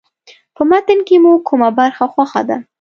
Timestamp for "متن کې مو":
0.69-1.33